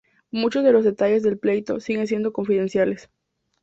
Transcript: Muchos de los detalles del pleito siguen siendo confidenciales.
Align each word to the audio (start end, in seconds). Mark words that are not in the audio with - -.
Muchos 0.31 0.63
de 0.63 0.71
los 0.71 0.83
detalles 0.83 1.21
del 1.21 1.37
pleito 1.37 1.79
siguen 1.79 2.07
siendo 2.07 2.33
confidenciales. 2.33 3.11